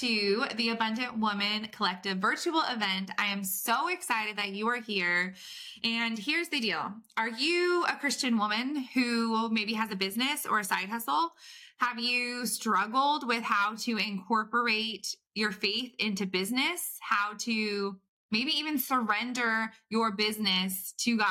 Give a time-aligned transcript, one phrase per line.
[0.00, 3.10] to the Abundant Woman Collective virtual event.
[3.18, 5.34] I am so excited that you are here.
[5.82, 6.92] And here's the deal.
[7.16, 11.32] Are you a Christian woman who maybe has a business or a side hustle?
[11.78, 16.98] Have you struggled with how to incorporate your faith into business?
[17.00, 17.96] How to
[18.30, 21.26] maybe even surrender your business to God?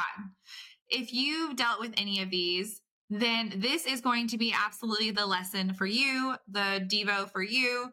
[0.89, 5.25] If you've dealt with any of these, then this is going to be absolutely the
[5.25, 7.91] lesson for you, the Devo for you.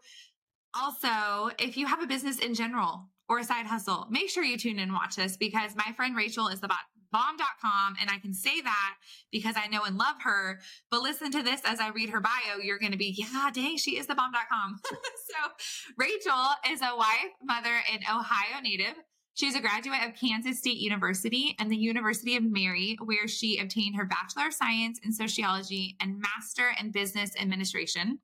[0.76, 4.58] Also, if you have a business in general or a side hustle, make sure you
[4.58, 6.68] tune in and watch this because my friend Rachel is the
[7.14, 8.94] bomb.com and I can say that
[9.30, 10.58] because I know and love her.
[10.90, 13.76] But listen to this as I read her bio, you're going to be, yeah, dang,
[13.76, 14.80] she is the bomb.com.
[14.90, 15.52] so
[15.96, 18.96] Rachel is a wife, mother, and Ohio native.
[19.34, 23.96] She's a graduate of Kansas State University and the University of Mary, where she obtained
[23.96, 28.20] her Bachelor of Science in Sociology and Master in Business Administration.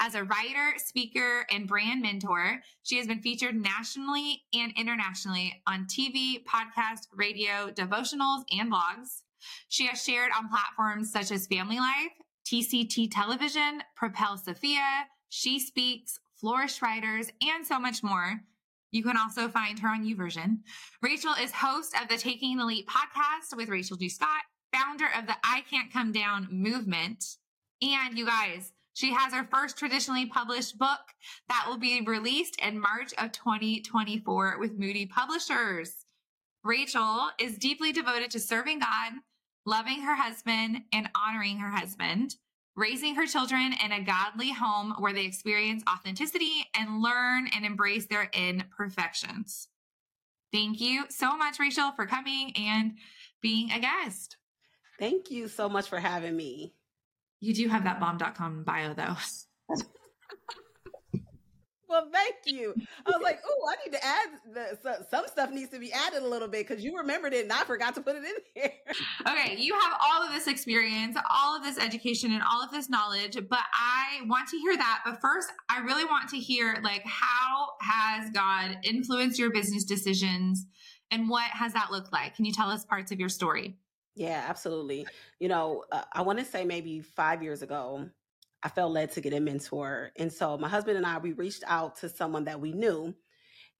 [0.00, 5.86] As a writer, speaker, and brand mentor, she has been featured nationally and internationally on
[5.86, 9.22] TV, podcast, radio, devotionals, and blogs.
[9.68, 12.12] She has shared on platforms such as Family Life,
[12.46, 18.40] TCT Television, Propel Sophia, She Speaks, Flourish Writers, and so much more.
[18.90, 20.58] You can also find her on YouVersion.
[21.00, 24.08] Rachel is host of the Taking the Leap podcast with Rachel G.
[24.08, 24.42] Scott,
[24.74, 27.24] founder of the I Can't Come Down movement.
[27.80, 31.00] And you guys, she has her first traditionally published book
[31.48, 36.06] that will be released in March of 2024 with Moody Publishers.
[36.64, 39.12] Rachel is deeply devoted to serving God,
[39.66, 42.36] loving her husband, and honoring her husband
[42.74, 48.06] raising her children in a godly home where they experience authenticity and learn and embrace
[48.06, 49.68] their imperfections.
[50.52, 52.94] Thank you so much, Rachel, for coming and
[53.40, 54.36] being a guest.
[54.98, 56.74] Thank you so much for having me.
[57.42, 59.16] You do have that bomb.com bio, though.
[61.92, 62.74] Well, thank you.
[63.04, 65.92] I was like, oh, I need to add the, so, some stuff needs to be
[65.92, 68.32] added a little bit because you remembered it and I forgot to put it in
[68.56, 68.72] there.
[69.28, 72.88] Okay, you have all of this experience, all of this education, and all of this
[72.88, 75.02] knowledge, but I want to hear that.
[75.04, 80.64] But first, I really want to hear like how has God influenced your business decisions
[81.10, 82.36] and what has that looked like?
[82.36, 83.76] Can you tell us parts of your story?
[84.14, 85.06] Yeah, absolutely.
[85.40, 88.08] You know, uh, I want to say maybe five years ago,
[88.62, 90.12] I felt led to get a mentor.
[90.16, 93.14] And so my husband and I, we reached out to someone that we knew,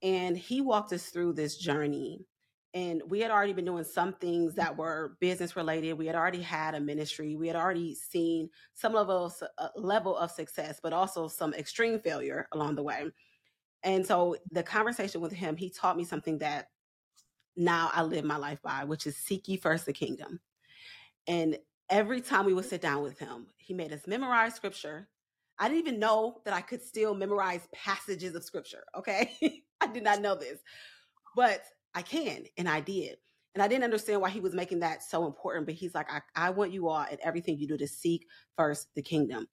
[0.03, 2.26] and he walked us through this journey.
[2.75, 5.94] And we had already been doing some things that were business related.
[5.94, 7.37] We had already had a ministry.
[7.37, 12.00] We had already seen some level of, uh, level of success, but also some extreme
[12.00, 13.10] failure along the way.
[13.84, 16.69] And so the conversation with him, he taught me something that
[17.56, 20.40] now I live my life by, which is seek ye first the kingdom.
[21.26, 21.58] And
[21.90, 25.08] every time we would sit down with him, he made us memorize scripture.
[25.58, 28.84] I didn't even know that I could still memorize passages of scripture.
[28.96, 29.62] Okay.
[29.80, 30.60] I did not know this,
[31.36, 31.62] but
[31.94, 33.16] I can, and I did.
[33.54, 36.20] And I didn't understand why he was making that so important, but he's like, I,
[36.34, 38.26] I want you all and everything you do to seek
[38.56, 39.46] first the kingdom.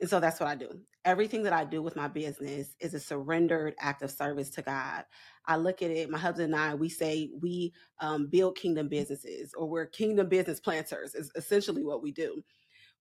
[0.00, 0.68] And so that's what I do.
[1.04, 5.04] Everything that I do with my business is a surrendered act of service to God.
[5.46, 9.52] I look at it, my husband and I, we say we um, build kingdom businesses
[9.54, 12.42] or we're kingdom business planters, is essentially what we do.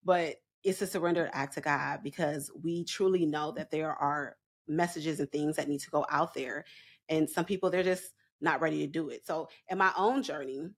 [0.03, 4.37] But it's a surrendered act to God because we truly know that there are
[4.67, 6.65] messages and things that need to go out there.
[7.09, 9.25] And some people, they're just not ready to do it.
[9.25, 10.69] So, in my own journey,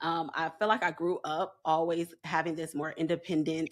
[0.00, 3.70] um, I feel like I grew up always having this more independent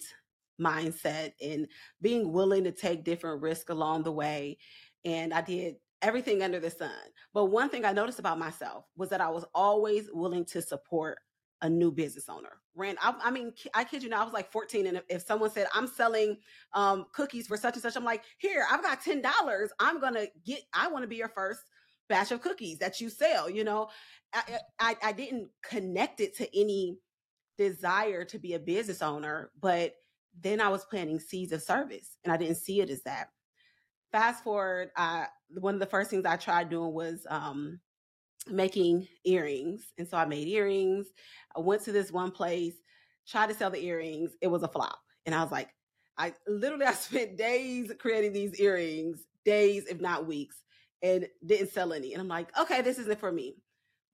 [0.59, 1.67] mindset and
[2.01, 4.57] being willing to take different risks along the way.
[5.05, 6.91] And I did everything under the sun.
[7.33, 11.19] But one thing I noticed about myself was that I was always willing to support
[11.61, 12.61] a new business owner.
[12.75, 15.21] Ran, I, I mean, I kid you not, I was like 14, and if, if
[15.25, 16.37] someone said I'm selling
[16.73, 19.71] um, cookies for such and such, I'm like, here, I've got ten dollars.
[19.79, 20.61] I'm gonna get.
[20.73, 21.61] I want to be your first
[22.07, 23.49] batch of cookies that you sell.
[23.49, 23.89] You know,
[24.33, 26.97] I, I, I didn't connect it to any
[27.57, 29.93] desire to be a business owner, but
[30.41, 33.29] then I was planting seeds of service, and I didn't see it as that
[34.11, 37.79] fast forward, I one of the first things I tried doing was um,
[38.49, 41.07] making earrings, and so I made earrings.
[41.55, 42.75] I went to this one place,
[43.27, 44.31] tried to sell the earrings.
[44.41, 45.69] It was a flop, and I was like,
[46.17, 50.63] I literally I spent days creating these earrings, days if not weeks,
[51.03, 52.13] and didn't sell any.
[52.13, 53.57] And I'm like, okay, this isn't for me.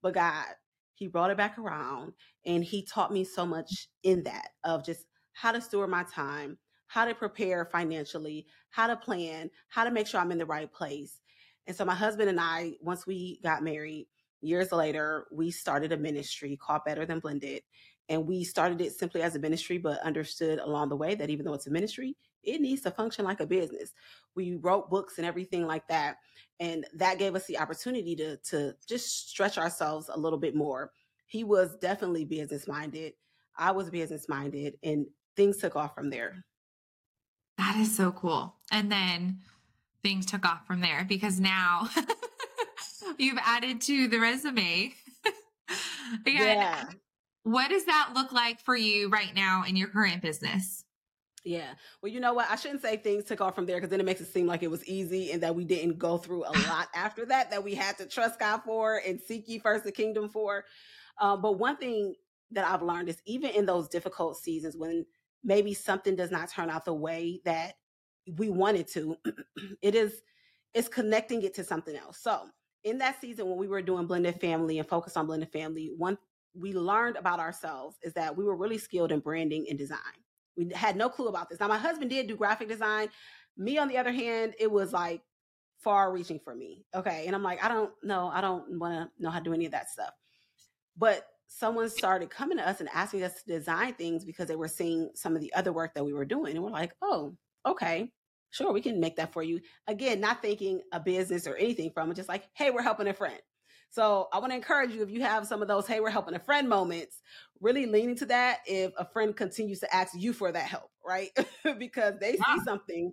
[0.02, 0.46] But God,
[0.94, 2.12] He brought it back around,
[2.46, 5.06] and He taught me so much in that of just
[5.36, 6.56] how to steward my time,
[6.86, 10.72] how to prepare financially, how to plan, how to make sure I'm in the right
[10.72, 11.20] place.
[11.66, 14.06] And so my husband and I, once we got married,
[14.40, 17.62] years later, we started a ministry called Better Than Blended.
[18.08, 21.44] And we started it simply as a ministry, but understood along the way that even
[21.44, 23.92] though it's a ministry, it needs to function like a business.
[24.34, 26.16] We wrote books and everything like that.
[26.60, 30.92] And that gave us the opportunity to, to just stretch ourselves a little bit more.
[31.26, 33.12] He was definitely business minded.
[33.58, 35.06] I was business minded, and
[35.36, 36.44] things took off from there.
[37.58, 38.54] That is so cool.
[38.70, 39.40] And then
[40.02, 41.88] things took off from there because now
[43.18, 44.92] you've added to the resume.
[46.26, 46.84] yeah.
[47.44, 50.84] What does that look like for you right now in your current business?
[51.44, 51.74] Yeah.
[52.02, 52.50] Well, you know what?
[52.50, 54.64] I shouldn't say things took off from there because then it makes it seem like
[54.64, 57.74] it was easy and that we didn't go through a lot after that, that we
[57.74, 60.64] had to trust God for and seek ye first the kingdom for.
[61.20, 62.16] Um, but one thing
[62.50, 65.06] that I've learned is even in those difficult seasons when
[65.44, 67.74] maybe something does not turn out the way that
[68.36, 69.16] we wanted to,
[69.82, 70.22] it is
[70.74, 72.18] it's connecting it to something else.
[72.18, 72.42] So
[72.84, 76.18] in that season when we were doing blended family and focus on blended family, one
[76.54, 79.98] we learned about ourselves is that we were really skilled in branding and design.
[80.56, 81.60] We had no clue about this.
[81.60, 83.08] Now my husband did do graphic design.
[83.56, 85.22] Me on the other hand, it was like
[85.78, 86.84] far reaching for me.
[86.94, 87.24] Okay.
[87.26, 88.30] And I'm like, I don't know.
[88.32, 90.12] I don't want to know how to do any of that stuff.
[90.96, 94.68] But someone started coming to us and asking us to design things because they were
[94.68, 96.54] seeing some of the other work that we were doing.
[96.54, 98.10] And we're like, oh, okay,
[98.50, 99.60] sure, we can make that for you.
[99.86, 103.14] Again, not thinking a business or anything from it, just like, hey, we're helping a
[103.14, 103.40] friend.
[103.90, 106.34] So I want to encourage you if you have some of those, hey, we're helping
[106.34, 107.22] a friend moments,
[107.60, 111.30] really leaning to that if a friend continues to ask you for that help, right?
[111.78, 113.12] because they see something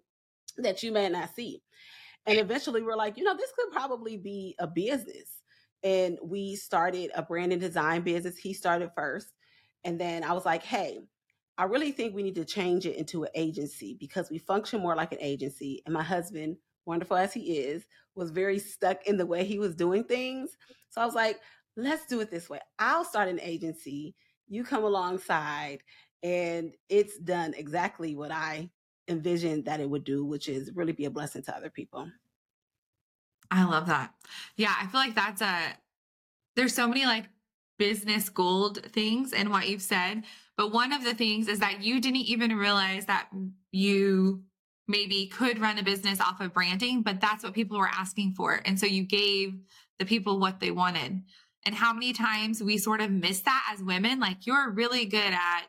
[0.57, 1.61] that you may not see.
[2.25, 5.42] And eventually we're like, you know, this could probably be a business
[5.83, 8.37] and we started a brand and design business.
[8.37, 9.33] He started first.
[9.83, 11.01] And then I was like, hey,
[11.57, 14.95] I really think we need to change it into an agency because we function more
[14.95, 15.81] like an agency.
[15.85, 17.85] And my husband, wonderful as he is,
[18.15, 20.57] was very stuck in the way he was doing things.
[20.89, 21.39] So I was like,
[21.75, 22.59] let's do it this way.
[22.79, 24.15] I'll start an agency.
[24.47, 25.79] You come alongside,
[26.21, 28.69] and it's done exactly what I
[29.07, 32.09] envisioned that it would do, which is really be a blessing to other people.
[33.53, 34.13] I love that.
[34.57, 35.59] Yeah, I feel like that's a
[36.55, 37.25] there's so many like
[37.77, 40.23] business gold things in what you've said,
[40.57, 43.29] but one of the things is that you didn't even realize that
[43.71, 44.43] you
[44.87, 48.61] maybe could run a business off of branding, but that's what people were asking for.
[48.65, 49.53] And so you gave
[49.99, 51.21] the people what they wanted.
[51.65, 54.19] And how many times we sort of miss that as women?
[54.19, 55.63] Like, you're really good at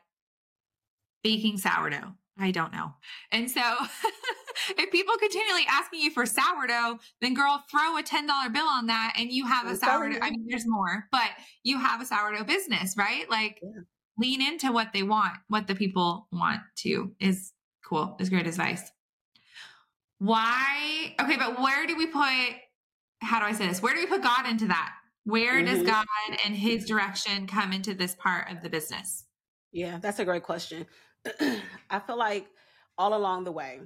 [1.23, 2.13] baking sourdough.
[2.37, 2.93] I don't know.
[3.31, 3.61] And so
[4.77, 9.13] if people continually asking you for sourdough, then girl, throw a $10 bill on that
[9.17, 10.19] and you have a sourdough.
[10.21, 11.29] I mean, there's more, but
[11.63, 13.29] you have a sourdough business, right?
[13.29, 13.81] Like yeah.
[14.17, 17.53] lean into what they want, what the people want to is
[17.85, 18.91] cool, is great advice.
[20.19, 21.15] Why?
[21.21, 22.55] Okay, but where do we put,
[23.21, 23.81] how do I say this?
[23.81, 24.93] Where do we put God into that?
[25.23, 25.73] Where mm-hmm.
[25.73, 26.05] does God
[26.45, 29.25] and his direction come into this part of the business?
[29.71, 30.85] Yeah, that's a great question.
[31.89, 32.47] I feel like
[32.97, 33.81] all along the way,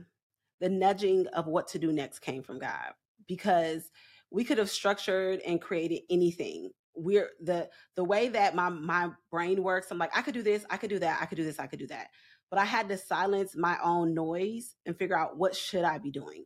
[0.60, 2.94] the nudging of what to do next came from God
[3.28, 3.92] because
[4.32, 6.72] we could have structured and created anything.
[6.96, 9.92] We're the the way that my my brain works.
[9.92, 11.68] I'm like, I could do this, I could do that, I could do this, I
[11.68, 12.08] could do that.
[12.50, 16.12] But I had to silence my own noise and figure out what should I be
[16.12, 16.46] doing.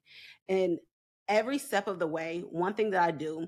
[0.50, 0.80] And
[1.28, 3.48] every step of the way, one thing that I do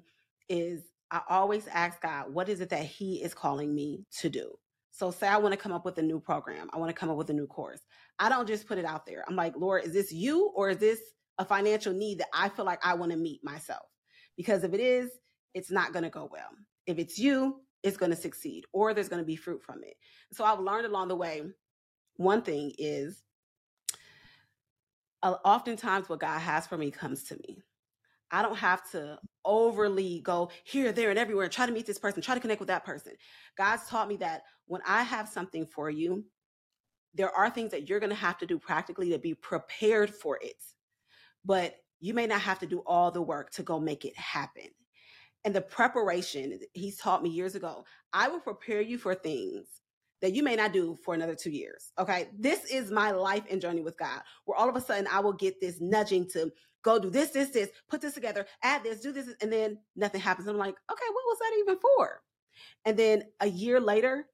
[0.50, 4.56] is I always ask God, what is it that He is calling me to do?
[4.96, 6.70] So say I want to come up with a new program.
[6.72, 7.82] I want to come up with a new course.
[8.18, 9.26] I don't just put it out there.
[9.28, 11.02] I'm like, Lord, is this you or is this
[11.38, 13.84] a financial need that I feel like I want to meet myself?
[14.38, 15.12] Because if it is,
[15.54, 16.48] it's not going to go well.
[16.88, 19.96] If it's you, it's going to succeed or there's going to be fruit from it.
[20.32, 21.44] So I've learned along the way,
[22.16, 23.22] one thing is
[25.24, 27.58] uh, oftentimes what God has for me comes to me.
[28.36, 31.98] I don't have to overly go here, there, and everywhere and try to meet this
[31.98, 33.14] person, try to connect with that person.
[33.58, 36.26] God's taught me that when I have something for you,
[37.14, 40.38] there are things that you're going to have to do practically to be prepared for
[40.42, 40.62] it.
[41.46, 44.68] But you may not have to do all the work to go make it happen.
[45.46, 49.66] And the preparation, he's taught me years ago, I will prepare you for things
[50.22, 51.94] that you may not do for another two years.
[51.98, 52.28] Okay.
[52.38, 55.34] This is my life and journey with God, where all of a sudden I will
[55.34, 56.52] get this nudging to
[56.86, 60.22] go do this, this, this, put this together, add this, do this, and then nothing
[60.22, 60.48] happens.
[60.48, 62.22] I'm like, okay, what was that even for?
[62.86, 64.28] And then a year later,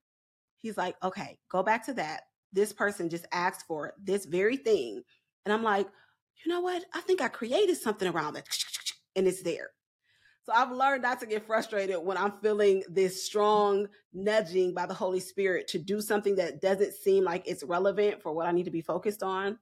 [0.62, 2.24] he's like, okay, go back to that.
[2.52, 5.02] This person just asked for this very thing.
[5.46, 5.88] And I'm like,
[6.44, 6.84] you know what?
[6.94, 8.46] I think I created something around that.
[9.16, 9.70] And it's there.
[10.44, 14.94] So I've learned not to get frustrated when I'm feeling this strong nudging by the
[14.94, 18.66] Holy Spirit to do something that doesn't seem like it's relevant for what I need
[18.66, 19.58] to be focused on.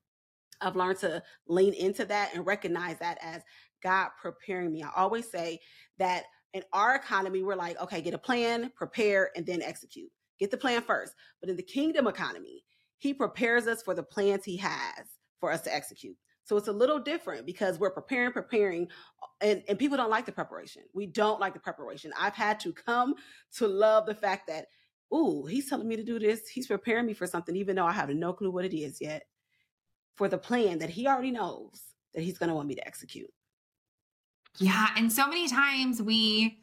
[0.61, 3.41] I've learned to lean into that and recognize that as
[3.81, 4.83] God preparing me.
[4.83, 5.59] I always say
[5.99, 10.09] that in our economy, we're like, okay, get a plan, prepare, and then execute.
[10.39, 11.13] get the plan first.
[11.39, 12.63] But in the kingdom economy,
[12.97, 15.05] he prepares us for the plans he has
[15.39, 16.15] for us to execute.
[16.43, 18.87] So it's a little different because we're preparing, preparing,
[19.41, 20.81] and, and people don't like the preparation.
[20.93, 22.11] We don't like the preparation.
[22.19, 23.13] I've had to come
[23.57, 24.65] to love the fact that,
[25.13, 26.47] ooh, he's telling me to do this.
[26.47, 29.23] He's preparing me for something, even though I have no clue what it is yet,
[30.19, 31.81] for the plan that he already knows
[32.13, 33.31] that he's going to want me to execute.
[34.57, 34.87] Yeah.
[34.97, 36.59] And so many times we,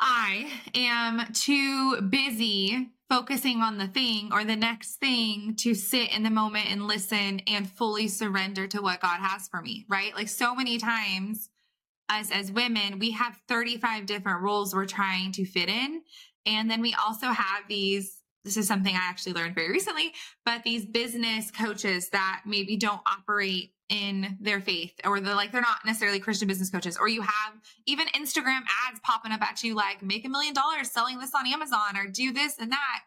[0.00, 6.22] I am too busy focusing on the thing or the next thing to sit in
[6.22, 10.14] the moment and listen and fully surrender to what God has for me, right?
[10.14, 11.50] Like so many times
[12.08, 16.00] us as women, we have 35 different roles we're trying to fit in.
[16.46, 20.12] And then we also have these this is something I actually learned very recently,
[20.44, 25.60] but these business coaches that maybe don't operate in their faith or they're like they're
[25.60, 27.54] not necessarily Christian business coaches or you have
[27.86, 31.46] even Instagram ads popping up at you like make a million dollars selling this on
[31.46, 33.00] Amazon or do this and that.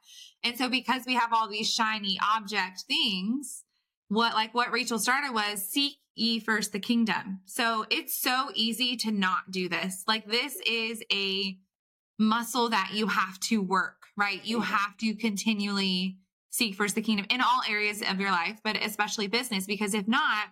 [0.44, 3.64] And so because we have all these shiny object things,
[4.10, 7.40] what like what Rachel started was seek ye first the kingdom.
[7.46, 10.04] So it's so easy to not do this.
[10.06, 11.58] Like this is a
[12.20, 14.44] muscle that you have to work, right?
[14.44, 14.74] You mm-hmm.
[14.74, 16.18] have to continually
[16.50, 20.08] seek first the kingdom in all areas of your life, but especially business, because if
[20.08, 20.50] not,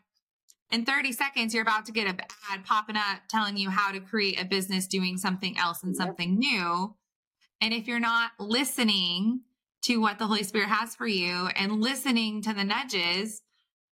[0.71, 2.15] in 30 seconds, you're about to get a
[2.51, 6.39] ad popping up telling you how to create a business doing something else and something
[6.39, 6.95] new.
[7.59, 9.41] And if you're not listening
[9.83, 13.41] to what the Holy Spirit has for you and listening to the nudges,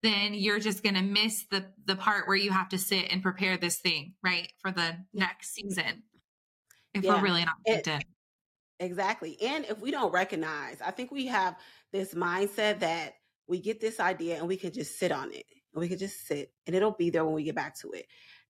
[0.02, 3.22] then you're just going to miss the the part where you have to sit and
[3.22, 6.02] prepare this thing, right, for the next season.
[6.94, 7.14] If yeah.
[7.14, 8.00] we're really not it, in.
[8.80, 9.40] Exactly.
[9.40, 11.56] And if we don't recognize, I think we have
[11.92, 13.14] this mindset that
[13.48, 16.26] we get this idea and we can just sit on it and we can just
[16.26, 18.06] sit and it'll be there when we get back to it.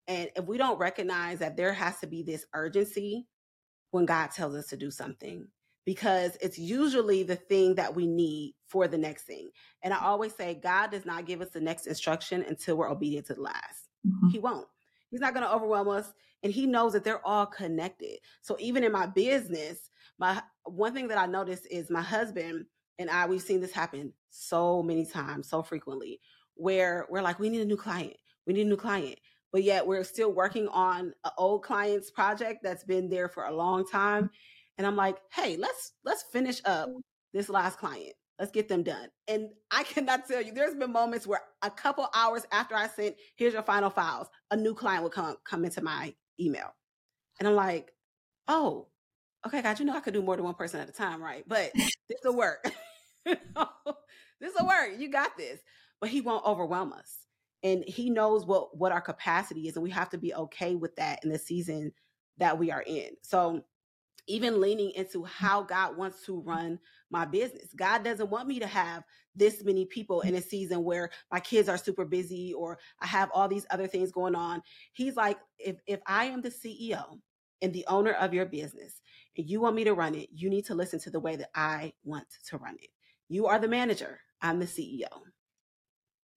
[0.09, 3.27] And if we don't recognize that there has to be this urgency
[3.91, 5.47] when God tells us to do something,
[5.85, 9.51] because it's usually the thing that we need for the next thing.
[9.83, 13.27] And I always say, God does not give us the next instruction until we're obedient
[13.27, 13.89] to the last.
[14.07, 14.29] Mm-hmm.
[14.29, 14.67] He won't.
[15.11, 16.13] He's not going to overwhelm us.
[16.43, 18.19] And he knows that they're all connected.
[18.43, 22.67] So even in my business, my one thing that I noticed is my husband
[22.99, 26.21] and I, we've seen this happen so many times, so frequently,
[26.55, 28.17] where we're like, we need a new client.
[28.47, 29.19] We need a new client.
[29.53, 33.55] But yet we're still working on an old client's project that's been there for a
[33.55, 34.31] long time.
[34.79, 37.01] And I'm like, hey, let's let's finish up mm.
[37.33, 38.13] this last client.
[38.39, 39.09] Let's get them done.
[39.29, 43.17] And I cannot tell you, there's been moments where a couple hours after I sent,
[43.37, 46.75] here's your final files, a new client will come come into my email.
[47.39, 47.93] And I'm like,
[48.49, 48.89] oh,
[49.47, 51.45] okay, God, you know I could do more than one person at a time, right?
[51.47, 52.71] But this will work.
[53.25, 53.39] this
[54.59, 54.93] will work.
[54.99, 55.61] You got this
[56.01, 57.19] but he won't overwhelm us.
[57.63, 60.95] And he knows what what our capacity is, and we have to be okay with
[60.97, 61.93] that in the season
[62.39, 63.11] that we are in.
[63.23, 63.65] So
[64.29, 66.79] even leaning into how God wants to run
[67.11, 67.69] my business.
[67.77, 71.69] God doesn't want me to have this many people in a season where my kids
[71.69, 74.63] are super busy or I have all these other things going on.
[74.93, 77.21] He's like, if, if I am the CEO
[77.63, 79.01] and the owner of your business
[79.37, 81.51] and you want me to run it, you need to listen to the way that
[81.55, 82.91] I want to run it.
[83.29, 85.05] You are the manager, I'm the CEO.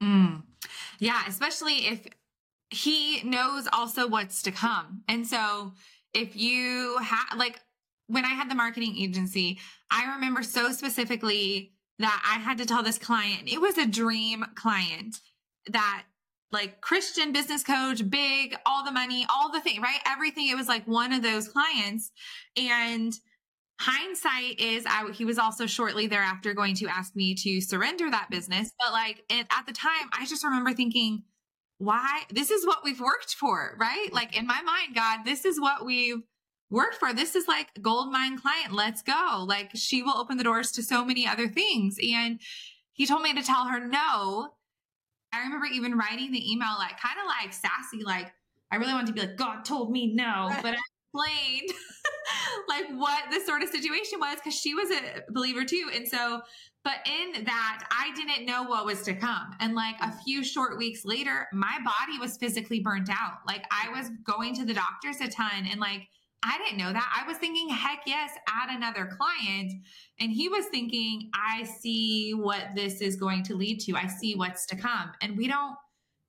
[0.01, 0.43] Mm.
[0.99, 2.07] Yeah, especially if
[2.69, 5.01] he knows also what's to come.
[5.07, 5.73] And so
[6.13, 7.59] if you have, like,
[8.09, 9.59] when I had the marketing agency,
[9.91, 14.45] I remember so specifically that I had to tell this client, it was a dream
[14.55, 15.19] client
[15.67, 16.03] that
[16.51, 19.99] like Christian business coach, big, all the money, all the thing, right?
[20.07, 20.49] Everything.
[20.49, 22.11] It was like one of those clients.
[22.57, 23.13] And
[23.79, 28.27] hindsight is I, he was also shortly thereafter going to ask me to surrender that
[28.29, 31.23] business but like it, at the time i just remember thinking
[31.77, 35.61] why this is what we've worked for right like in my mind god this is
[35.61, 36.21] what we've
[36.69, 37.13] worked for.
[37.13, 38.73] This is like gold mine client.
[38.73, 39.45] Let's go.
[39.47, 41.97] Like she will open the doors to so many other things.
[42.01, 42.39] And
[42.93, 44.49] he told me to tell her no.
[45.33, 48.33] I remember even writing the email like kind of like sassy like
[48.71, 50.49] i really wanted to be like god told me no.
[50.61, 50.79] But i
[51.13, 51.69] explained
[52.69, 55.89] like what the sort of situation was because she was a believer too.
[55.93, 56.41] And so,
[56.83, 59.55] but in that, I didn't know what was to come.
[59.59, 63.39] And like a few short weeks later, my body was physically burnt out.
[63.47, 66.07] Like I was going to the doctors a ton and like,
[66.41, 67.21] I didn't know that.
[67.21, 69.73] I was thinking, heck yes, add another client.
[70.19, 73.95] And he was thinking, I see what this is going to lead to.
[73.95, 75.11] I see what's to come.
[75.21, 75.75] And we don't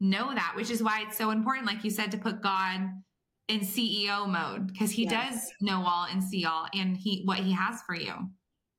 [0.01, 2.81] know that, which is why it's so important, like you said, to put God
[3.49, 7.53] in CEO mode because he does know all and see all and he what he
[7.53, 8.15] has for you.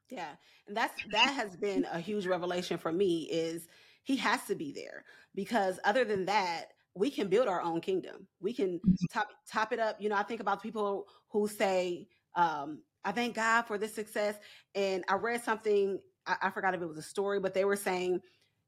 [0.09, 0.29] Yeah.
[0.67, 3.67] And that's that has been a huge revelation for me is
[4.03, 5.03] he has to be there
[5.35, 8.27] because other than that we can build our own kingdom.
[8.39, 9.05] We can mm-hmm.
[9.11, 10.01] top top it up.
[10.01, 14.35] You know, I think about people who say um I thank God for this success.
[14.75, 17.75] And I read something, I, I forgot if it was a story, but they were
[17.75, 18.21] saying,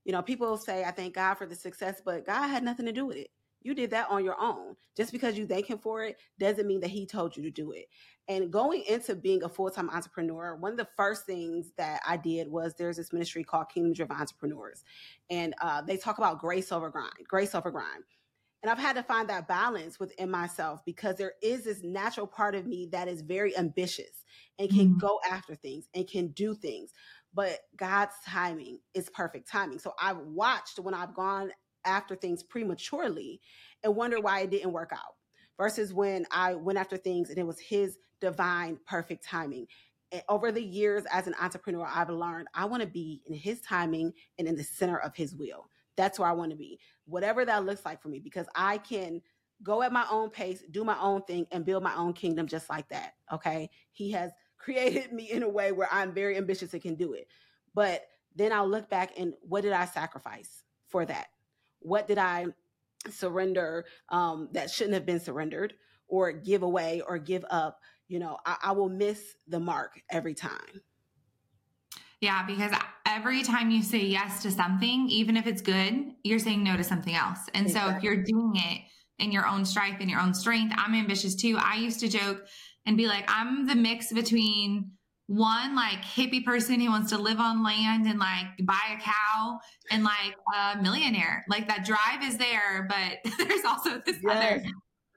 [0.06, 2.92] you know, people say, I thank God for the success, but God had nothing to
[2.92, 3.30] do with it.
[3.64, 4.76] You did that on your own.
[4.96, 7.72] Just because you thank him for it doesn't mean that he told you to do
[7.72, 7.86] it.
[8.28, 12.18] And going into being a full time entrepreneur, one of the first things that I
[12.18, 14.84] did was there's this ministry called Kingdom Driven Entrepreneurs.
[15.30, 18.04] And uh, they talk about grace over grind, grace over grind.
[18.62, 22.56] And I've had to find that balance within myself because there is this natural part
[22.56, 24.24] of me that is very ambitious
[24.58, 25.00] and can mm-hmm.
[25.00, 26.94] go after things and can do things.
[27.34, 29.80] But God's timing is perfect timing.
[29.80, 31.52] So I've watched when I've gone
[31.86, 33.42] after things prematurely
[33.84, 35.16] and wonder why it didn't work out
[35.58, 39.68] versus when I went after things and it was his divine perfect timing.
[40.12, 43.62] And over the years as an entrepreneur, I've learned I want to be in his
[43.62, 45.70] timing and in the center of his will.
[45.96, 49.22] That's where I want to be, whatever that looks like for me, because I can
[49.62, 52.70] go at my own pace, do my own thing, and build my own kingdom just
[52.70, 53.14] like that.
[53.32, 53.70] Okay.
[53.92, 57.28] He has created me in a way where I'm very ambitious and can do it.
[57.74, 58.04] But
[58.36, 61.28] then I'll look back and what did I sacrifice for that?
[61.84, 62.48] What did I
[63.10, 65.74] surrender um, that shouldn't have been surrendered
[66.08, 67.80] or give away or give up?
[68.08, 70.82] You know, I, I will miss the mark every time.
[72.22, 72.72] Yeah, because
[73.06, 76.84] every time you say yes to something, even if it's good, you're saying no to
[76.84, 77.40] something else.
[77.54, 77.92] And exactly.
[77.92, 78.82] so if you're doing it
[79.20, 81.58] in your own strife and your own strength, I'm ambitious too.
[81.60, 82.46] I used to joke
[82.86, 84.92] and be like, I'm the mix between
[85.28, 89.60] one like hippie person who wants to live on land and like buy a cow
[89.90, 91.46] and like a millionaire.
[91.48, 94.36] Like that drive is there, but there's also this yes.
[94.36, 94.64] other,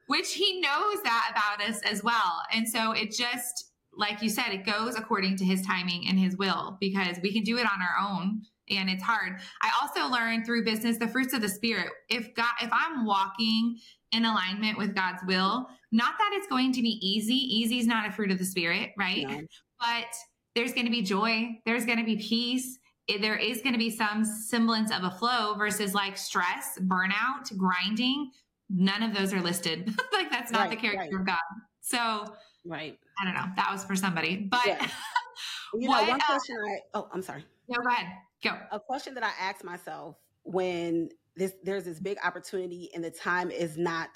[0.06, 2.42] which he knows that about us as well.
[2.52, 6.36] And so it just, like you said, it goes according to his timing and his
[6.36, 9.40] will because we can do it on our own and it's hard.
[9.62, 11.88] I also learned through business the fruits of the spirit.
[12.08, 13.78] If God, if I'm walking
[14.12, 17.34] in alignment with God's will, not that it's going to be easy.
[17.34, 19.26] Easy is not a fruit of the spirit, right?
[19.28, 19.40] No.
[19.78, 20.14] But
[20.54, 21.58] there's going to be joy.
[21.64, 22.78] There's going to be peace.
[23.20, 28.30] There is going to be some semblance of a flow versus like stress, burnout, grinding.
[28.68, 29.86] None of those are listed.
[30.12, 31.20] like that's not right, the character right.
[31.20, 31.36] of God.
[31.82, 32.98] So, right.
[33.20, 33.46] I don't know.
[33.54, 34.36] That was for somebody.
[34.36, 34.88] But yeah.
[35.74, 37.44] you what, know, one uh, question I oh, I'm sorry.
[37.68, 38.06] No, go ahead.
[38.42, 38.58] Go.
[38.72, 43.50] A question that I ask myself when this there's this big opportunity and the time
[43.50, 44.08] is not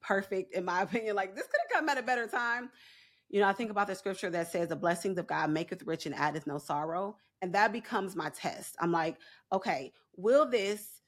[0.00, 1.16] perfect in my opinion.
[1.16, 2.70] Like this could have come at a better time.
[3.30, 6.04] You know, I think about the scripture that says the blessings of God maketh rich
[6.06, 7.16] and addeth no sorrow.
[7.42, 8.76] And that becomes my test.
[8.80, 9.16] I'm like,
[9.52, 11.00] okay, will this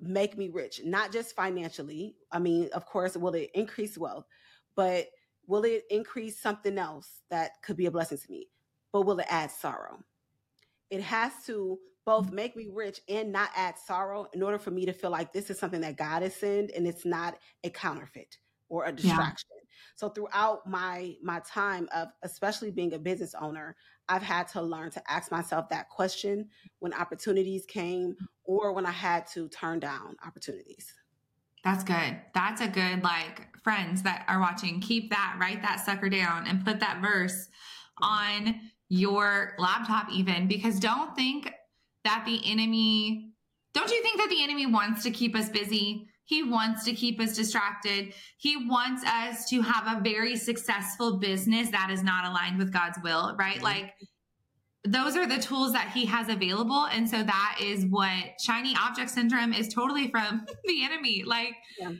[0.00, 0.80] make me rich?
[0.84, 2.16] Not just financially.
[2.32, 4.26] I mean, of course, will it increase wealth,
[4.74, 5.06] but
[5.46, 8.48] will it increase something else that could be a blessing to me?
[8.92, 10.00] But will it add sorrow?
[10.90, 12.32] It has to both mm.
[12.32, 15.48] make me rich and not add sorrow in order for me to feel like this
[15.48, 18.36] is something that God has sent and it's not a counterfeit
[18.68, 19.50] or a distraction.
[19.96, 23.76] So throughout my my time of especially being a business owner,
[24.08, 28.92] I've had to learn to ask myself that question when opportunities came or when I
[28.92, 30.94] had to turn down opportunities.
[31.64, 32.16] That's good.
[32.34, 36.64] That's a good like friends that are watching, keep that, write that sucker down and
[36.64, 37.48] put that verse
[38.00, 41.52] on your laptop even because don't think
[42.04, 43.32] that the enemy,
[43.74, 46.08] don't you think that the enemy wants to keep us busy?
[46.28, 48.12] He wants to keep us distracted.
[48.36, 52.98] He wants us to have a very successful business that is not aligned with God's
[53.02, 53.54] will, right?
[53.54, 53.64] Mm-hmm.
[53.64, 53.94] Like,
[54.84, 56.84] those are the tools that he has available.
[56.92, 58.12] And so that is what
[58.42, 61.22] shiny object syndrome is totally from the enemy.
[61.24, 61.92] Like, yeah.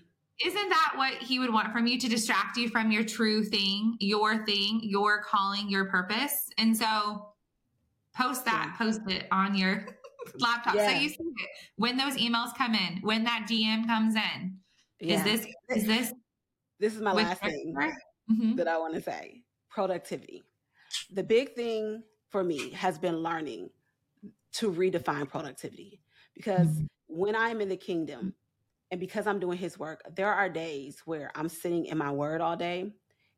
[0.45, 3.97] isn't that what he would want from you to distract you from your true thing,
[3.99, 6.51] your thing, your calling, your purpose?
[6.59, 7.33] And so
[8.15, 8.77] post that, yeah.
[8.77, 9.87] post it on your
[10.39, 10.75] laptop.
[10.75, 10.93] Yeah.
[10.93, 14.59] So you see it when those emails come in, when that DM comes in.
[15.01, 15.17] Yeah.
[15.17, 16.13] Is this is this
[16.81, 17.75] this is my last thing
[18.31, 18.57] mm-hmm.
[18.57, 19.43] that I want to say.
[19.71, 20.43] Productivity.
[21.13, 23.71] The big thing for me has been learning
[24.55, 26.01] to redefine productivity
[26.35, 26.85] because mm-hmm.
[27.07, 28.35] when I'm in the kingdom
[28.91, 32.41] and because I'm doing his work, there are days where I'm sitting in my word
[32.41, 32.93] all day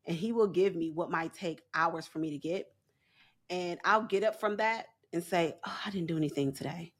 [0.05, 2.67] and he will give me what might take hours for me to get.
[3.49, 6.93] And I'll get up from that and say, "Oh, I didn't do anything today,"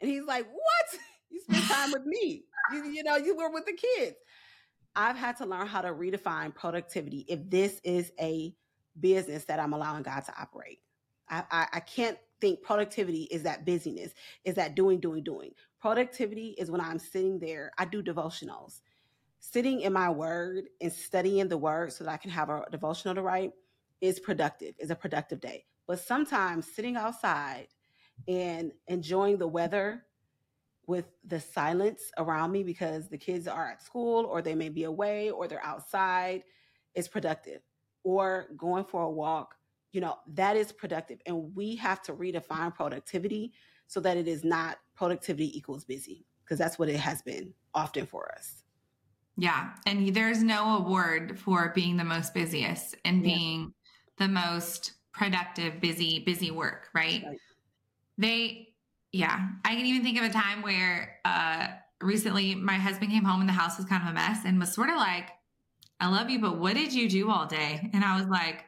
[0.00, 1.00] and he's like, "What?
[1.30, 2.44] You spent time with me.
[2.74, 4.16] You, you know, you were with the kids."
[4.94, 8.54] I've had to learn how to redefine productivity if this is a
[9.00, 10.80] business that I'm allowing God to operate.
[11.30, 14.12] I, I, I can't think productivity is that busyness,
[14.44, 15.52] is that doing, doing, doing.
[15.80, 18.80] Productivity is when I'm sitting there, I do devotionals.
[19.40, 23.14] Sitting in my word and studying the word so that I can have a devotional
[23.14, 23.52] to write
[24.00, 25.64] is productive, is a productive day.
[25.86, 27.68] But sometimes sitting outside
[28.28, 30.04] and enjoying the weather
[30.86, 34.84] with the silence around me because the kids are at school or they may be
[34.84, 36.44] away or they're outside
[36.94, 37.60] is productive.
[38.04, 39.54] Or going for a walk
[39.92, 41.20] you know, that is productive.
[41.26, 43.52] And we have to redefine productivity
[43.86, 48.06] so that it is not productivity equals busy, because that's what it has been often
[48.06, 48.64] for us.
[49.36, 49.70] Yeah.
[49.86, 53.34] And there's no award for being the most busiest and yeah.
[53.34, 53.74] being
[54.18, 57.22] the most productive, busy, busy work, right?
[57.24, 57.38] right?
[58.18, 58.68] They,
[59.12, 59.48] yeah.
[59.64, 61.68] I can even think of a time where uh,
[62.00, 64.72] recently my husband came home and the house was kind of a mess and was
[64.72, 65.30] sort of like,
[66.00, 67.90] I love you, but what did you do all day?
[67.92, 68.64] And I was like,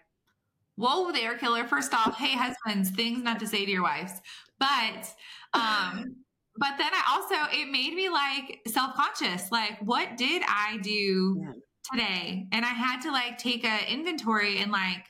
[0.77, 1.65] whoa there, killer.
[1.65, 4.13] First off, hey, husbands, things not to say to your wives.
[4.59, 5.13] But,
[5.53, 6.17] um,
[6.57, 9.51] but then I also, it made me like self conscious.
[9.51, 11.55] Like, what did I do
[11.91, 12.47] today?
[12.53, 15.05] And I had to like take a inventory and like,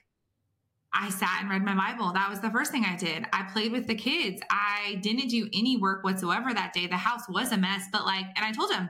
[0.94, 2.12] I sat and read my Bible.
[2.12, 3.26] That was the first thing I did.
[3.32, 4.40] I played with the kids.
[4.48, 6.86] I didn't do any work whatsoever that day.
[6.86, 8.88] The house was a mess, but like, and I told him,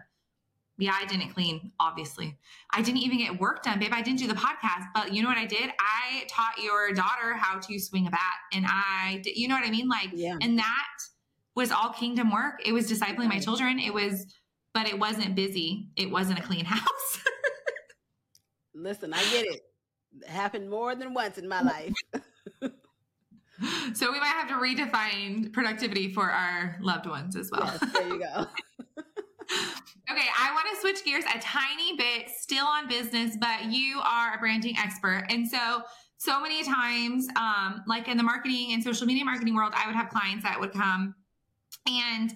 [0.77, 2.37] yeah, I didn't clean, obviously.
[2.71, 3.93] I didn't even get work done, babe.
[3.93, 5.71] I didn't do the podcast, but you know what I did?
[5.79, 8.21] I taught your daughter how to swing a bat
[8.53, 9.89] and I, did, you know what I mean?
[9.89, 10.37] Like, yeah.
[10.43, 10.89] and that
[11.55, 12.61] was all kingdom work.
[12.67, 13.79] It was discipling my children.
[13.79, 14.27] It was,
[14.75, 15.89] but it wasn't busy.
[15.97, 17.19] It wasn't a clean house.
[18.75, 19.61] Listen, I get it.
[20.21, 20.29] It.
[20.29, 21.95] Happened more than once in my life.
[23.95, 27.65] so we might have to redefine productivity for our loved ones as well.
[27.65, 28.47] Yes, there you go.
[30.11, 34.35] okay, I want to switch gears a tiny bit, still on business, but you are
[34.35, 35.27] a branding expert.
[35.29, 35.83] And so,
[36.17, 39.97] so many times, um, like in the marketing and social media marketing world, I would
[39.97, 41.15] have clients that would come
[41.87, 42.33] and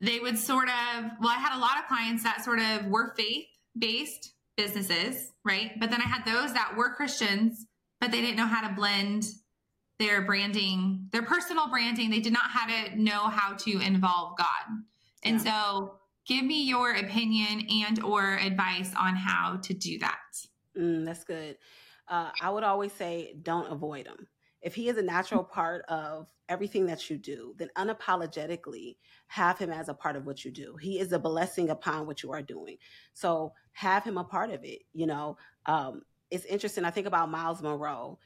[0.00, 3.14] they would sort of, well, I had a lot of clients that sort of were
[3.16, 3.46] faith
[3.78, 5.72] based businesses, right?
[5.78, 7.66] But then I had those that were Christians,
[8.00, 9.26] but they didn't know how to blend
[9.98, 12.10] their branding, their personal branding.
[12.10, 14.78] They did not how to know how to involve God.
[15.22, 15.52] And yeah.
[15.52, 15.94] so
[16.26, 20.18] give me your opinion and or advice on how to do that
[20.76, 21.56] mm, that's good
[22.08, 24.26] uh, i would always say don't avoid him
[24.64, 28.96] if he is a natural part of everything that you do then unapologetically
[29.28, 30.76] have him as a part of what you do.
[30.76, 32.76] He is a blessing upon what you are doing.
[33.12, 35.36] So have him a part of it you know?
[35.66, 38.18] Um, it's interesting i think about Myles Munroe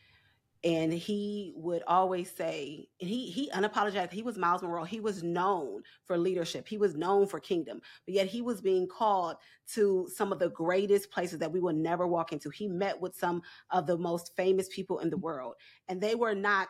[0.65, 5.23] and he would always say and he he unapologetic he was Myles Munroe he was
[5.23, 9.37] known for leadership he was known for kingdom but yet he was being called
[9.75, 12.51] to some of the greatest places that we will never walk into.
[12.51, 15.55] He met with some of the most famous people in the world
[15.89, 16.69] and they were not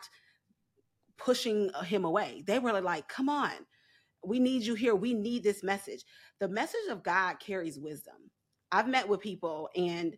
[1.17, 2.43] pushing uh, him away.
[2.45, 3.53] They were like come on
[4.23, 4.95] we need you here.
[4.95, 6.03] We need this message.
[6.39, 8.15] The message of god carries wisdom.
[8.71, 10.15] I've met with people and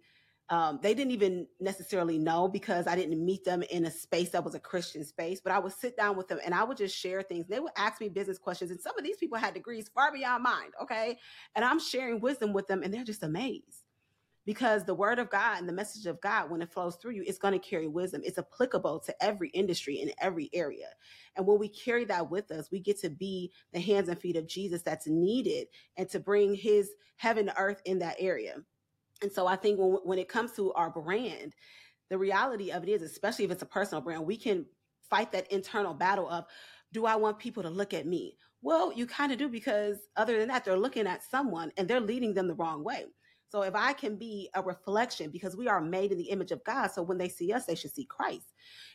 [0.51, 4.43] um, they didn't even necessarily know because I didn't meet them in a space that
[4.43, 6.95] was a Christian space, but I would sit down with them and I would just
[6.95, 7.47] share things.
[7.47, 10.43] They would ask me business questions, and some of these people had degrees far beyond
[10.43, 10.71] mine.
[10.81, 11.17] Okay.
[11.55, 13.85] And I'm sharing wisdom with them, and they're just amazed
[14.45, 17.23] because the word of God and the message of God, when it flows through you,
[17.25, 18.21] it's going to carry wisdom.
[18.25, 20.87] It's applicable to every industry in every area.
[21.37, 24.35] And when we carry that with us, we get to be the hands and feet
[24.35, 28.55] of Jesus that's needed and to bring his heaven to earth in that area.
[29.21, 31.53] And so I think when, when it comes to our brand,
[32.10, 34.65] the reality of it is, especially if it's a personal brand, we can
[35.10, 36.45] fight that internal battle of,
[36.93, 38.38] do I want people to look at me?
[38.62, 41.99] Well, you kind of do because other than that, they're looking at someone and they're
[41.99, 43.05] leading them the wrong way.
[43.49, 46.63] So if I can be a reflection, because we are made in the image of
[46.63, 48.53] God, so when they see us, they should see Christ.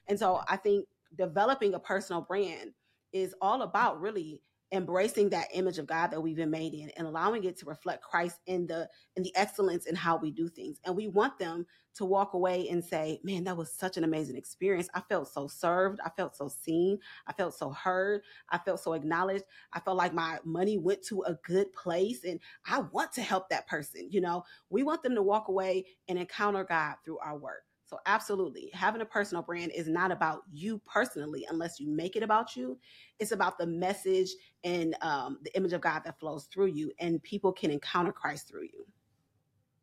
[0.09, 0.87] And so I think
[1.19, 2.73] developing a personal brand
[3.13, 4.41] is all about really
[4.73, 8.03] embracing that image of God that we've been made in and allowing it to reflect
[8.03, 10.79] Christ in the in the excellence in how we do things.
[10.85, 14.37] And we want them to walk away and say, "Man, that was such an amazing
[14.37, 14.89] experience.
[14.95, 16.01] I felt so served.
[16.05, 16.99] I felt so seen.
[17.27, 18.23] I felt so heard.
[18.51, 19.45] I felt so acknowledged.
[19.73, 23.49] I felt like my money went to a good place and I want to help
[23.51, 27.39] that person." You know, we want them to walk away and encounter God through our
[27.39, 27.66] work.
[27.87, 32.23] So, absolutely, having a personal brand is not about you personally, unless you make it
[32.25, 32.79] about you.
[33.21, 34.31] It's about the message
[34.65, 38.49] and um, the image of God that flows through you, and people can encounter Christ
[38.49, 38.87] through you.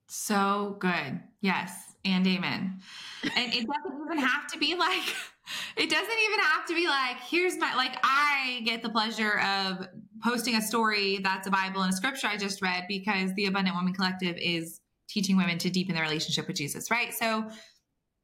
[0.07, 1.21] So good.
[1.41, 1.95] Yes.
[2.05, 2.81] And amen.
[3.23, 5.01] And it doesn't even have to be like,
[5.77, 9.87] it doesn't even have to be like, here's my, like, I get the pleasure of
[10.21, 13.75] posting a story that's a Bible and a scripture I just read because the Abundant
[13.75, 17.13] Woman Collective is teaching women to deepen their relationship with Jesus, right?
[17.13, 17.49] So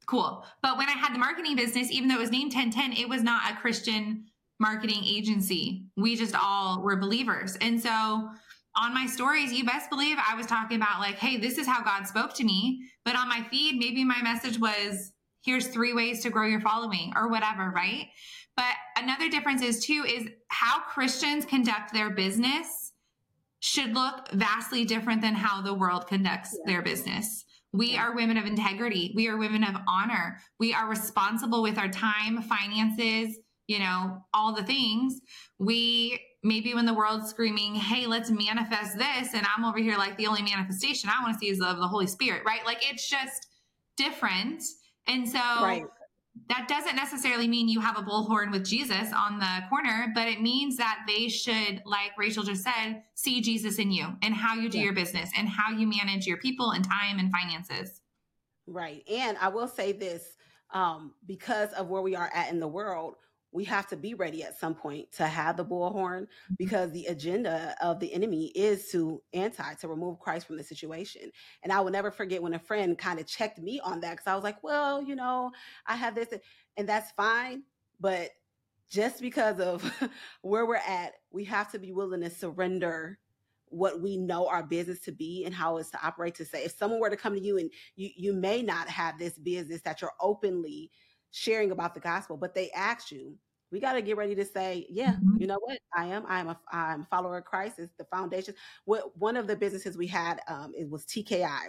[0.09, 0.43] cool.
[0.61, 3.21] But when I had the marketing business, even though it was named 1010, it was
[3.21, 4.25] not a Christian
[4.59, 5.85] marketing agency.
[5.95, 7.57] We just all were believers.
[7.61, 8.29] And so
[8.75, 11.83] on my stories, you best believe I was talking about like, hey, this is how
[11.83, 12.89] God spoke to me.
[13.05, 15.11] But on my feed, maybe my message was,
[15.43, 18.07] here's three ways to grow your following or whatever, right?
[18.57, 22.93] But another difference is too, is how Christians conduct their business
[23.61, 26.73] should look vastly different than how the world conducts yeah.
[26.73, 29.13] their business We are women of integrity.
[29.15, 30.39] We are women of honor.
[30.59, 35.21] We are responsible with our time, finances, you know, all the things.
[35.59, 39.33] We maybe when the world's screaming, hey, let's manifest this.
[39.33, 41.87] And I'm over here like the only manifestation I want to see is of the
[41.87, 42.65] Holy Spirit, right?
[42.65, 43.47] Like it's just
[43.97, 44.63] different.
[45.07, 45.83] And so right.
[46.47, 50.41] That doesn't necessarily mean you have a bullhorn with Jesus on the corner, but it
[50.41, 54.69] means that they should, like Rachel just said, see Jesus in you and how you
[54.69, 54.85] do yeah.
[54.85, 58.01] your business and how you manage your people and time and finances.
[58.67, 59.03] Right.
[59.09, 60.37] And I will say this
[60.71, 63.15] um, because of where we are at in the world,
[63.51, 66.53] we have to be ready at some point to have the bullhorn mm-hmm.
[66.57, 71.31] because the agenda of the enemy is to anti to remove christ from the situation
[71.63, 74.27] and i will never forget when a friend kind of checked me on that because
[74.27, 75.51] i was like well you know
[75.87, 76.27] i have this
[76.77, 77.63] and that's fine
[77.99, 78.29] but
[78.89, 79.83] just because of
[80.41, 83.19] where we're at we have to be willing to surrender
[83.71, 86.75] what we know our business to be and how it's to operate to say if
[86.75, 90.01] someone were to come to you and you you may not have this business that
[90.01, 90.89] you're openly
[91.31, 93.35] sharing about the gospel, but they ask you,
[93.71, 95.37] we got to get ready to say, yeah, mm-hmm.
[95.39, 95.79] you know what?
[95.95, 96.25] I am.
[96.27, 96.59] I am a.
[96.71, 97.77] I'm a follower of Christ.
[97.77, 98.55] It's the foundation.
[98.85, 101.67] What one of the businesses we had, um, it was TKI,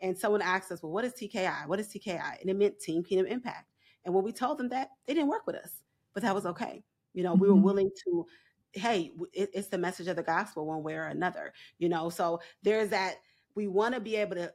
[0.00, 1.66] and someone asked us, well, what is TKI?
[1.66, 2.40] What is TKI?
[2.40, 3.68] And it meant Team Kingdom Impact.
[4.04, 5.82] And when we told them that, they didn't work with us,
[6.14, 6.82] but that was okay.
[7.12, 7.64] You know, we were mm-hmm.
[7.64, 8.26] willing to.
[8.74, 11.52] Hey, it, it's the message of the gospel one way or another.
[11.78, 13.16] You know, so there's that.
[13.54, 14.50] We want to be able to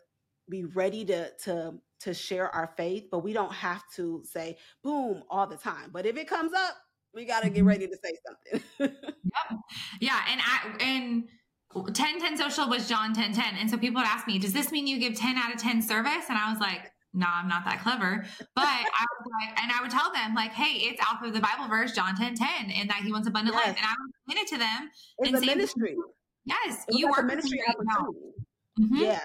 [0.49, 5.23] be ready to to to share our faith, but we don't have to say boom
[5.29, 5.89] all the time.
[5.91, 6.75] But if it comes up,
[7.13, 7.67] we got to get mm-hmm.
[7.67, 8.67] ready to say something.
[8.79, 9.60] yep.
[9.99, 11.23] Yeah, and I and
[11.93, 13.55] 10 10 social was John 10 10.
[13.60, 15.81] And so people would ask me, does this mean you give 10 out of 10
[15.81, 16.25] service?
[16.29, 18.25] And I was like, no, I'm not that clever.
[18.55, 21.39] But I was like, and I would tell them, like, hey, it's off of the
[21.39, 23.67] Bible verse, John 10 10, and that he wants abundant yes.
[23.67, 23.77] life.
[23.77, 24.89] And I would explain it to them.
[25.19, 25.95] It's and a ministry.
[26.45, 27.60] Yes, it's you like are ministry.
[28.79, 28.95] Mm-hmm.
[28.97, 29.19] Yeah.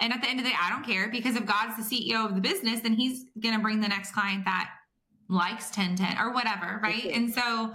[0.00, 2.24] And at the end of the day, I don't care because if God's the CEO
[2.24, 4.70] of the business, then he's going to bring the next client that
[5.28, 6.80] likes 1010 or whatever.
[6.82, 7.04] Right.
[7.04, 7.12] Okay.
[7.12, 7.72] And so,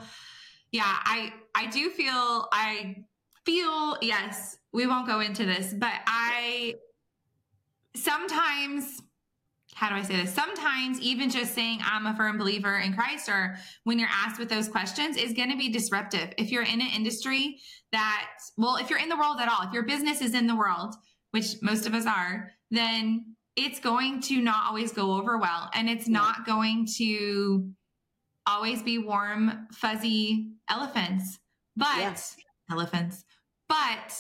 [0.71, 3.05] yeah, I, I do feel, I
[3.45, 6.75] feel, yes, we won't go into this, but I
[7.95, 9.01] sometimes,
[9.73, 10.33] how do I say this?
[10.33, 14.49] Sometimes even just saying I'm a firm believer in Christ or when you're asked with
[14.49, 16.33] those questions is going to be disruptive.
[16.38, 17.59] If you're in an industry
[17.91, 20.55] that, well, if you're in the world at all, if your business is in the
[20.55, 20.95] world,
[21.36, 25.69] which most of us are, then it's going to not always go over well.
[25.74, 27.69] And it's not going to
[28.48, 31.38] always be warm, fuzzy elephants,
[31.76, 32.38] but yes.
[32.71, 33.26] elephants.
[33.67, 34.17] But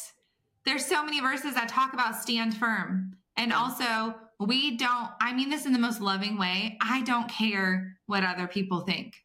[0.65, 3.13] there's so many verses that talk about stand firm.
[3.37, 6.77] And also, we don't, I mean this in the most loving way.
[6.81, 9.15] I don't care what other people think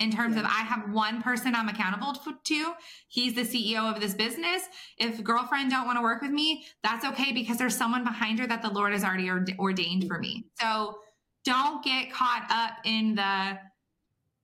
[0.00, 0.42] in terms yeah.
[0.42, 2.72] of I have one person I'm accountable to.
[3.08, 4.62] He's the CEO of this business.
[4.98, 8.46] If girlfriend don't want to work with me, that's okay because there's someone behind her
[8.46, 10.46] that the Lord has already ordained for me.
[10.60, 10.98] So
[11.44, 13.58] don't get caught up in the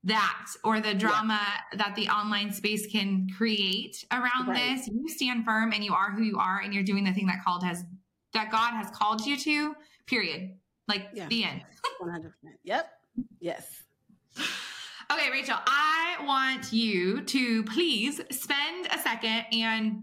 [0.05, 1.41] that or the drama
[1.73, 1.79] yeah.
[1.79, 4.77] that the online space can create around right.
[4.77, 4.87] this.
[4.87, 7.43] You stand firm and you are who you are and you're doing the thing that
[7.45, 7.83] called has
[8.33, 9.75] that God has called you to.
[10.07, 10.53] Period.
[10.87, 11.27] Like yeah.
[11.29, 11.63] the end.
[12.01, 12.31] 100%.
[12.63, 12.91] Yep.
[13.41, 13.83] Yes.
[15.13, 20.03] Okay, Rachel, I want you to please spend a second and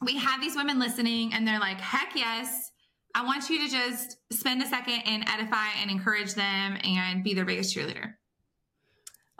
[0.00, 2.70] we have these women listening and they're like, heck yes.
[3.14, 7.34] I want you to just spend a second and edify and encourage them and be
[7.34, 8.14] their biggest cheerleader.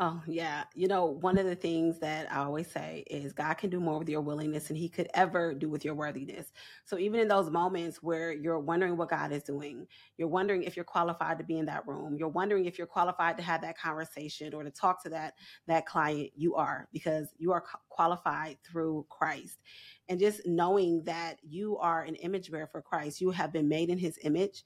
[0.05, 0.65] Oh, yeah.
[0.75, 4.01] You know, one of the things that I always say is God can do more
[4.01, 6.53] with your willingness than he could ever do with your worthiness.
[6.85, 9.87] So even in those moments where you're wondering what God is doing,
[10.19, 13.37] you're wondering if you're qualified to be in that room, you're wondering if you're qualified
[13.37, 15.35] to have that conversation or to talk to that
[15.69, 19.61] that client, you are because you are qualified through Christ.
[20.09, 23.89] And just knowing that you are an image bearer for Christ, you have been made
[23.89, 24.65] in his image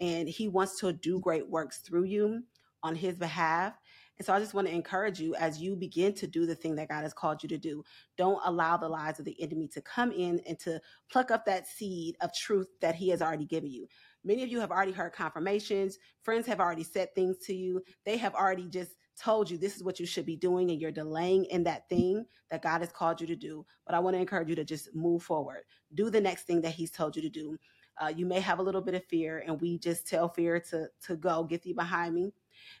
[0.00, 2.44] and he wants to do great works through you
[2.84, 3.74] on his behalf
[4.18, 6.74] and so I just want to encourage you as you begin to do the thing
[6.76, 7.84] that God has called you to do.
[8.16, 11.66] Don't allow the lies of the enemy to come in and to pluck up that
[11.66, 13.86] seed of truth that he has already given you.
[14.24, 15.98] Many of you have already heard confirmations.
[16.22, 17.82] Friends have already said things to you.
[18.04, 20.90] They have already just told you this is what you should be doing and you're
[20.90, 23.64] delaying in that thing that God has called you to do.
[23.86, 25.62] But I want to encourage you to just move forward.
[25.94, 27.56] Do the next thing that he's told you to do.
[27.98, 30.86] Uh, you may have a little bit of fear and we just tell fear to
[31.06, 32.30] to go get thee behind me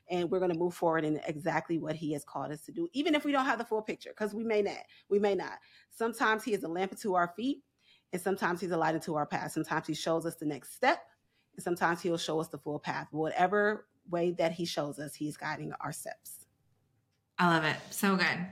[0.08, 2.88] and we're going to move forward in exactly what he has called us to do
[2.92, 5.58] even if we don't have the full picture because we may not we may not
[5.90, 7.62] sometimes he is a lamp to our feet
[8.12, 11.00] and sometimes he's a light into our path sometimes he shows us the next step
[11.54, 15.36] and sometimes he'll show us the full path whatever way that he shows us he's
[15.36, 16.46] guiding our steps
[17.38, 17.76] I love it.
[17.90, 18.46] So good.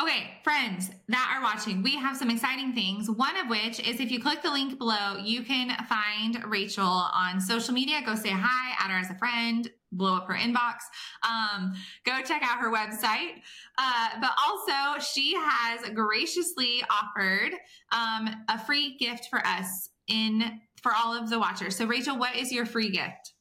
[0.00, 3.10] Okay, friends that are watching, we have some exciting things.
[3.10, 7.38] One of which is if you click the link below, you can find Rachel on
[7.38, 8.00] social media.
[8.04, 10.76] Go say hi, add her as a friend, blow up her inbox.
[11.22, 13.42] Um, go check out her website.
[13.78, 17.52] Uh, but also, she has graciously offered
[17.92, 21.76] um, a free gift for us in for all of the watchers.
[21.76, 23.32] So, Rachel, what is your free gift?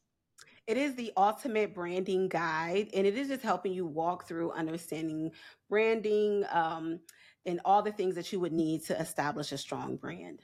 [0.65, 5.31] It is the ultimate branding guide, and it is just helping you walk through understanding
[5.69, 7.01] branding um,
[7.45, 10.39] and all the things that you would need to establish a strong brand.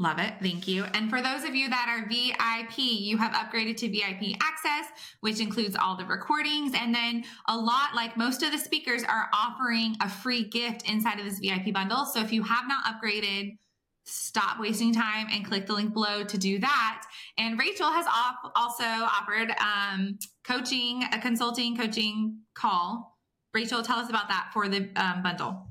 [0.00, 0.34] Love it.
[0.40, 0.84] Thank you.
[0.94, 4.86] And for those of you that are VIP, you have upgraded to VIP access,
[5.20, 6.72] which includes all the recordings.
[6.76, 11.18] And then a lot, like most of the speakers, are offering a free gift inside
[11.18, 12.04] of this VIP bundle.
[12.04, 13.56] So if you have not upgraded,
[14.04, 17.04] stop wasting time and click the link below to do that.
[17.36, 18.06] And Rachel has
[18.54, 23.18] also offered um, coaching, a consulting coaching call.
[23.52, 25.66] Rachel, tell us about that for the um, bundle.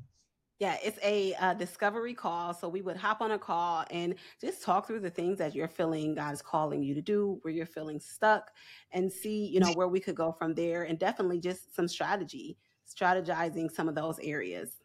[0.59, 2.53] Yeah, it's a uh, discovery call.
[2.53, 5.67] So we would hop on a call and just talk through the things that you're
[5.67, 8.49] feeling God is calling you to do, where you're feeling stuck,
[8.91, 10.83] and see, you know, where we could go from there.
[10.83, 14.79] And definitely just some strategy, strategizing some of those areas.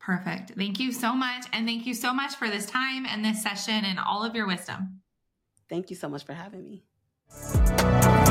[0.00, 0.52] Perfect.
[0.56, 1.46] Thank you so much.
[1.52, 4.48] And thank you so much for this time and this session and all of your
[4.48, 5.00] wisdom.
[5.68, 8.21] Thank you so much for having me.